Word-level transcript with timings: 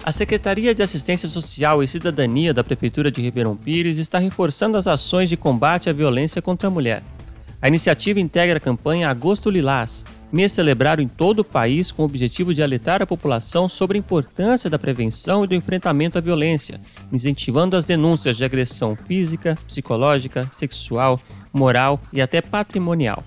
A 0.04 0.12
Secretaria 0.12 0.76
de 0.76 0.84
Assistência 0.84 1.30
Social 1.30 1.82
e 1.82 1.88
Cidadania 1.88 2.54
da 2.54 2.64
Prefeitura 2.64 3.10
de 3.10 3.22
Ribeirão 3.22 3.56
Pires 3.56 3.98
está 3.98 4.20
reforçando 4.20 4.76
as 4.76 4.88
ações 4.88 5.30
de 5.30 5.38
combate 5.38 5.90
à 5.90 5.94
violência 5.94 6.42
contra 6.42 6.67
a 6.67 6.72
mulher. 6.72 7.02
A 7.64 7.69
iniciativa 7.69 8.19
integra 8.19 8.58
a 8.58 8.59
campanha 8.59 9.08
Agosto 9.08 9.50
Lilás, 9.50 10.03
mês 10.30 10.52
celebrado 10.52 11.02
em 11.02 11.08
todo 11.08 11.39
o 11.39 11.45
país 11.45 11.94
com 11.94 12.02
o 12.02 12.05
objetivo 12.05 12.53
de 12.53 12.61
alertar 12.61 13.02
a 13.02 13.08
população 13.08 13.70
sobre 13.70 13.97
a 13.97 14.00
importância 14.00 14.70
da 14.70 14.78
prevenção 14.78 15.45
e 15.45 15.47
do 15.47 15.55
enfrentamento 15.55 16.17
à 16.17 16.22
violência, 16.22 16.78
incentivando 17.09 17.78
as 17.78 17.86
denúncias 17.86 18.36
de 18.36 18.44
agressão 18.44 18.97
física, 18.97 19.58
psicológica, 19.66 20.52
sexual, 20.54 21.21
moral 21.54 22.02
e 22.11 22.21
até 22.21 22.42
patrimonial. 22.42 23.23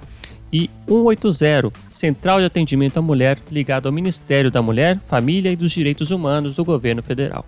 e 0.50 0.70
180, 0.88 1.74
Central 1.92 2.40
de 2.40 2.46
Atendimento 2.46 3.00
à 3.00 3.02
Mulher, 3.02 3.38
ligado 3.52 3.88
ao 3.88 3.92
Ministério 3.92 4.50
da 4.50 4.62
Mulher, 4.62 4.98
Família 5.10 5.52
e 5.52 5.58
dos 5.58 5.74
Direitos 5.74 6.10
Humanos 6.10 6.56
do 6.56 6.64
Governo 6.64 7.04
Federal. 7.04 7.46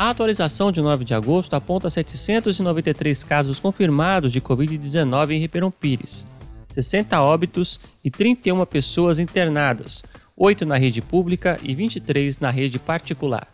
A 0.00 0.08
atualização 0.08 0.72
de 0.72 0.80
9 0.80 1.04
de 1.04 1.12
agosto 1.12 1.52
aponta 1.52 1.90
793 1.90 3.22
casos 3.22 3.58
confirmados 3.58 4.32
de 4.32 4.40
Covid-19 4.40 5.32
em 5.32 5.38
Ribeirão 5.40 5.70
Pires, 5.70 6.24
60 6.72 7.20
óbitos 7.20 7.78
e 8.02 8.10
31 8.10 8.64
pessoas 8.64 9.18
internadas, 9.18 10.02
8 10.34 10.64
na 10.64 10.78
rede 10.78 11.02
pública 11.02 11.58
e 11.62 11.74
23 11.74 12.38
na 12.38 12.48
rede 12.48 12.78
particular. 12.78 13.46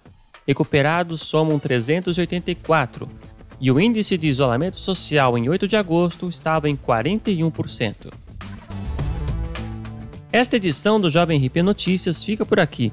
Recuperados 0.47 1.23
somam 1.23 1.59
384, 1.59 3.09
e 3.61 3.73
o 3.73 3.81
índice 3.81 4.17
de 4.17 4.29
isolamento 4.29 4.79
social 4.79 5.37
em 5.37 5.49
8 5.49 5.67
de 5.67 5.75
agosto 5.75 6.29
estava 6.29 6.71
em 6.71 6.77
41%. 6.77 8.13
Esta 10.31 10.55
edição 10.55 11.01
do 11.01 11.11
Jovem 11.11 11.45
RP 11.45 11.57
Notícias 11.57 12.23
fica 12.23 12.47
por 12.47 12.61
aqui. 12.61 12.93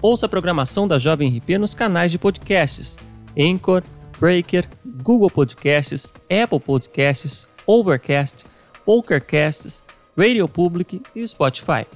Ouça 0.00 0.26
a 0.26 0.28
programação 0.28 0.86
da 0.86 0.96
Jovem 0.96 1.36
RP 1.36 1.58
nos 1.58 1.74
canais 1.74 2.12
de 2.12 2.18
podcasts 2.18 2.96
Anchor, 3.36 3.82
Breaker, 4.18 4.68
Google 5.02 5.30
Podcasts, 5.30 6.12
Apple 6.24 6.60
Podcasts, 6.60 7.48
Overcast, 7.66 8.44
Pokercasts, 8.84 9.82
Radio 10.16 10.48
Public 10.48 11.02
e 11.14 11.26
Spotify. 11.26 11.86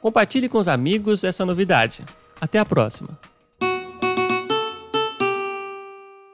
Compartilhe 0.00 0.48
com 0.48 0.58
os 0.58 0.68
amigos 0.68 1.24
essa 1.24 1.44
novidade. 1.44 2.04
Até 2.40 2.58
a 2.58 2.64
próxima! 2.64 3.18